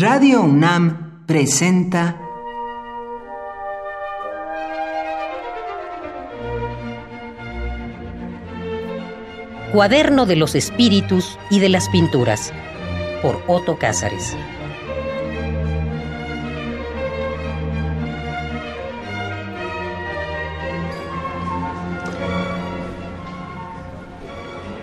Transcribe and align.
Radio 0.00 0.40
UNAM 0.40 1.26
presenta 1.26 2.16
Cuaderno 9.74 10.24
de 10.24 10.36
los 10.36 10.54
Espíritus 10.54 11.38
y 11.50 11.60
de 11.60 11.68
las 11.68 11.90
Pinturas 11.90 12.50
por 13.20 13.42
Otto 13.46 13.76
Cázares. 13.76 14.34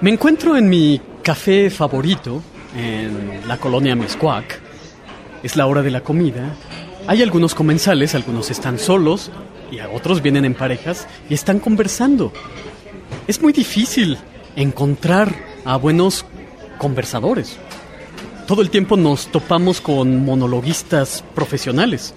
Me 0.00 0.10
encuentro 0.10 0.56
en 0.56 0.68
mi 0.68 1.00
café 1.22 1.70
favorito, 1.70 2.42
en 2.76 3.46
la 3.46 3.58
colonia 3.58 3.94
Mescuac. 3.94 4.63
Es 5.44 5.56
la 5.56 5.66
hora 5.66 5.82
de 5.82 5.90
la 5.90 6.00
comida. 6.00 6.56
Hay 7.06 7.22
algunos 7.22 7.54
comensales, 7.54 8.14
algunos 8.14 8.50
están 8.50 8.78
solos 8.78 9.30
y 9.70 9.78
otros 9.78 10.22
vienen 10.22 10.46
en 10.46 10.54
parejas 10.54 11.06
y 11.28 11.34
están 11.34 11.60
conversando. 11.60 12.32
Es 13.28 13.42
muy 13.42 13.52
difícil 13.52 14.16
encontrar 14.56 15.34
a 15.66 15.76
buenos 15.76 16.24
conversadores. 16.78 17.58
Todo 18.46 18.62
el 18.62 18.70
tiempo 18.70 18.96
nos 18.96 19.26
topamos 19.26 19.82
con 19.82 20.24
monologuistas 20.24 21.22
profesionales. 21.34 22.14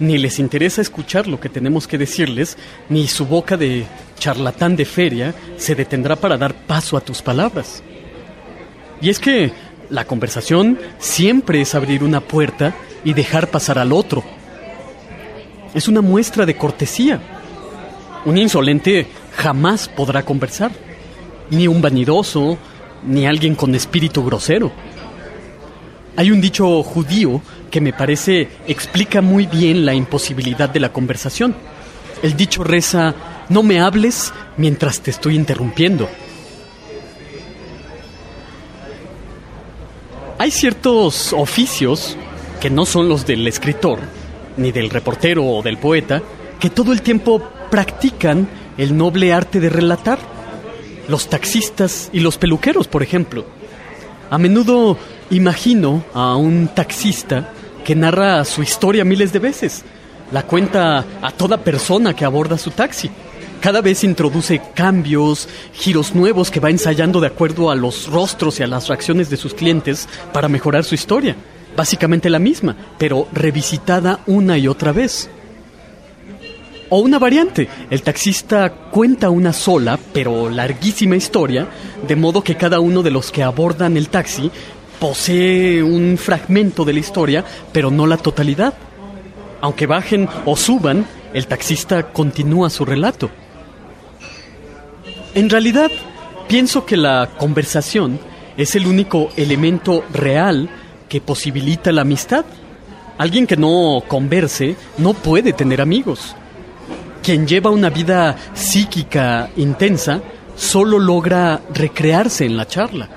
Ni 0.00 0.16
les 0.16 0.38
interesa 0.38 0.80
escuchar 0.80 1.28
lo 1.28 1.38
que 1.38 1.50
tenemos 1.50 1.86
que 1.86 1.98
decirles, 1.98 2.56
ni 2.88 3.08
su 3.08 3.26
boca 3.26 3.58
de 3.58 3.84
charlatán 4.18 4.74
de 4.74 4.86
feria 4.86 5.34
se 5.58 5.74
detendrá 5.74 6.16
para 6.16 6.38
dar 6.38 6.54
paso 6.54 6.96
a 6.96 7.02
tus 7.02 7.20
palabras. 7.20 7.82
Y 9.02 9.10
es 9.10 9.18
que 9.18 9.52
la 9.94 10.04
conversación 10.06 10.76
siempre 10.98 11.60
es 11.60 11.76
abrir 11.76 12.02
una 12.02 12.20
puerta 12.20 12.74
y 13.04 13.14
dejar 13.14 13.48
pasar 13.48 13.78
al 13.78 13.92
otro. 13.92 14.24
Es 15.72 15.86
una 15.86 16.00
muestra 16.00 16.44
de 16.44 16.56
cortesía. 16.56 17.20
Un 18.24 18.36
insolente 18.36 19.06
jamás 19.36 19.88
podrá 19.88 20.24
conversar, 20.24 20.72
ni 21.50 21.68
un 21.68 21.80
vanidoso, 21.80 22.58
ni 23.06 23.24
alguien 23.24 23.54
con 23.54 23.72
espíritu 23.76 24.24
grosero. 24.24 24.72
Hay 26.16 26.32
un 26.32 26.40
dicho 26.40 26.82
judío 26.82 27.40
que 27.70 27.80
me 27.80 27.92
parece 27.92 28.48
explica 28.66 29.20
muy 29.20 29.46
bien 29.46 29.86
la 29.86 29.94
imposibilidad 29.94 30.68
de 30.68 30.80
la 30.80 30.92
conversación. 30.92 31.54
El 32.20 32.36
dicho 32.36 32.64
reza, 32.64 33.14
no 33.48 33.62
me 33.62 33.78
hables 33.78 34.32
mientras 34.56 35.00
te 35.00 35.12
estoy 35.12 35.36
interrumpiendo. 35.36 36.08
Hay 40.44 40.50
ciertos 40.50 41.32
oficios 41.32 42.18
que 42.60 42.68
no 42.68 42.84
son 42.84 43.08
los 43.08 43.24
del 43.24 43.48
escritor, 43.48 44.00
ni 44.58 44.72
del 44.72 44.90
reportero 44.90 45.42
o 45.42 45.62
del 45.62 45.78
poeta, 45.78 46.20
que 46.60 46.68
todo 46.68 46.92
el 46.92 47.00
tiempo 47.00 47.42
practican 47.70 48.46
el 48.76 48.94
noble 48.94 49.32
arte 49.32 49.58
de 49.58 49.70
relatar. 49.70 50.18
Los 51.08 51.30
taxistas 51.30 52.10
y 52.12 52.20
los 52.20 52.36
peluqueros, 52.36 52.88
por 52.88 53.02
ejemplo. 53.02 53.46
A 54.28 54.36
menudo 54.36 54.98
imagino 55.30 56.04
a 56.12 56.36
un 56.36 56.68
taxista 56.68 57.48
que 57.82 57.94
narra 57.94 58.44
su 58.44 58.62
historia 58.62 59.02
miles 59.02 59.32
de 59.32 59.38
veces. 59.38 59.82
La 60.30 60.42
cuenta 60.42 61.06
a 61.22 61.30
toda 61.30 61.64
persona 61.64 62.14
que 62.14 62.26
aborda 62.26 62.58
su 62.58 62.70
taxi. 62.70 63.10
Cada 63.64 63.80
vez 63.80 64.04
introduce 64.04 64.60
cambios, 64.74 65.48
giros 65.72 66.14
nuevos 66.14 66.50
que 66.50 66.60
va 66.60 66.68
ensayando 66.68 67.18
de 67.18 67.28
acuerdo 67.28 67.70
a 67.70 67.74
los 67.74 68.08
rostros 68.08 68.60
y 68.60 68.62
a 68.62 68.66
las 68.66 68.88
reacciones 68.88 69.30
de 69.30 69.38
sus 69.38 69.54
clientes 69.54 70.06
para 70.34 70.50
mejorar 70.50 70.84
su 70.84 70.94
historia. 70.94 71.34
Básicamente 71.74 72.28
la 72.28 72.38
misma, 72.38 72.76
pero 72.98 73.26
revisitada 73.32 74.20
una 74.26 74.58
y 74.58 74.68
otra 74.68 74.92
vez. 74.92 75.30
O 76.90 76.98
una 76.98 77.18
variante, 77.18 77.66
el 77.88 78.02
taxista 78.02 78.70
cuenta 78.90 79.30
una 79.30 79.54
sola, 79.54 79.98
pero 80.12 80.50
larguísima 80.50 81.16
historia, 81.16 81.66
de 82.06 82.16
modo 82.16 82.44
que 82.44 82.58
cada 82.58 82.80
uno 82.80 83.02
de 83.02 83.12
los 83.12 83.32
que 83.32 83.42
abordan 83.42 83.96
el 83.96 84.10
taxi 84.10 84.50
posee 85.00 85.82
un 85.82 86.18
fragmento 86.18 86.84
de 86.84 86.92
la 86.92 87.00
historia, 87.00 87.42
pero 87.72 87.90
no 87.90 88.06
la 88.06 88.18
totalidad. 88.18 88.74
Aunque 89.62 89.86
bajen 89.86 90.28
o 90.44 90.54
suban, 90.54 91.06
el 91.32 91.46
taxista 91.46 92.12
continúa 92.12 92.68
su 92.68 92.84
relato. 92.84 93.30
En 95.34 95.50
realidad, 95.50 95.90
pienso 96.46 96.86
que 96.86 96.96
la 96.96 97.28
conversación 97.36 98.20
es 98.56 98.76
el 98.76 98.86
único 98.86 99.30
elemento 99.36 100.04
real 100.12 100.68
que 101.08 101.20
posibilita 101.20 101.90
la 101.90 102.02
amistad. 102.02 102.44
Alguien 103.18 103.44
que 103.44 103.56
no 103.56 104.04
converse 104.06 104.76
no 104.98 105.12
puede 105.12 105.52
tener 105.52 105.80
amigos. 105.80 106.36
Quien 107.20 107.48
lleva 107.48 107.70
una 107.70 107.90
vida 107.90 108.36
psíquica 108.54 109.50
intensa 109.56 110.22
solo 110.54 111.00
logra 111.00 111.60
recrearse 111.72 112.44
en 112.44 112.56
la 112.56 112.68
charla. 112.68 113.08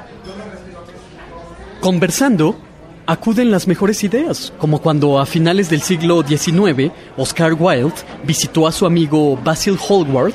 Conversando, 1.80 2.58
acuden 3.06 3.52
las 3.52 3.68
mejores 3.68 4.04
ideas, 4.04 4.52
como 4.58 4.82
cuando 4.82 5.20
a 5.20 5.28
finales 5.28 5.70
del 5.70 5.84
siglo 5.84 6.24
XIX 6.28 6.92
Oscar 7.16 7.54
Wilde 7.54 7.94
visitó 8.24 8.66
a 8.66 8.72
su 8.72 8.88
amigo 8.88 9.38
Basil 9.38 9.78
Hallward 9.78 10.34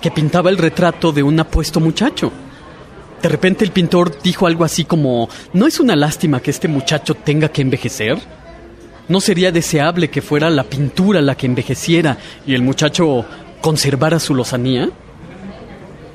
que 0.00 0.10
pintaba 0.10 0.50
el 0.50 0.58
retrato 0.58 1.12
de 1.12 1.22
un 1.22 1.38
apuesto 1.40 1.80
muchacho. 1.80 2.32
De 3.22 3.28
repente 3.28 3.64
el 3.64 3.70
pintor 3.70 4.20
dijo 4.22 4.46
algo 4.46 4.64
así 4.64 4.84
como, 4.84 5.28
¿no 5.52 5.66
es 5.66 5.78
una 5.78 5.94
lástima 5.94 6.40
que 6.40 6.50
este 6.50 6.68
muchacho 6.68 7.14
tenga 7.14 7.50
que 7.50 7.62
envejecer? 7.62 8.18
¿No 9.08 9.20
sería 9.20 9.52
deseable 9.52 10.08
que 10.08 10.22
fuera 10.22 10.48
la 10.48 10.64
pintura 10.64 11.20
la 11.20 11.34
que 11.34 11.46
envejeciera 11.46 12.16
y 12.46 12.54
el 12.54 12.62
muchacho 12.62 13.26
conservara 13.60 14.18
su 14.20 14.34
lozanía? 14.34 14.88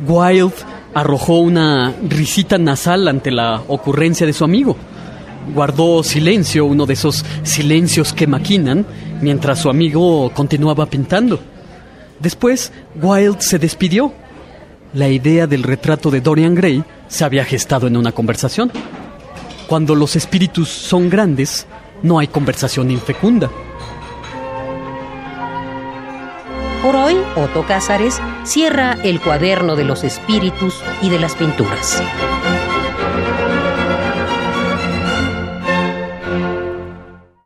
Wilde 0.08 0.56
arrojó 0.94 1.40
una 1.40 1.94
risita 2.08 2.58
nasal 2.58 3.08
ante 3.08 3.32
la 3.32 3.62
ocurrencia 3.68 4.26
de 4.26 4.34
su 4.34 4.44
amigo. 4.44 4.76
Guardó 5.54 6.04
silencio, 6.04 6.66
uno 6.66 6.88
de 6.88 6.94
esos 6.94 7.24
silencios 7.44 8.14
que 8.14 8.26
maquinan, 8.26 8.86
mientras 9.22 9.60
su 9.60 9.70
amigo 9.70 10.32
continuaba 10.34 10.88
pintando. 10.88 11.40
Después, 12.20 12.72
Wilde 12.96 13.42
se 13.42 13.60
despidió. 13.60 14.14
La 14.94 15.10
idea 15.10 15.48
del 15.48 15.64
retrato 15.64 16.10
de 16.10 16.22
Dorian 16.22 16.56
Gray 16.56 16.84
se 17.08 17.26
había 17.26 17.44
gestado 17.44 17.88
en 17.88 17.98
una 17.98 18.12
conversación. 18.12 18.72
Cuando 19.68 19.96
los 19.96 20.16
espíritus 20.16 20.70
son 20.70 21.10
grandes, 21.10 21.66
no 22.04 22.20
hay 22.20 22.28
conversación 22.28 22.92
infecunda. 22.92 23.50
Por 26.82 26.96
hoy, 26.96 27.18
Otto 27.36 27.66
Cázares 27.66 28.22
cierra 28.44 28.98
el 29.04 29.20
cuaderno 29.20 29.76
de 29.76 29.86
los 29.86 30.04
espíritus 30.04 30.84
y 31.02 31.10
de 31.10 31.20
las 31.20 31.34
pinturas. 31.34 32.02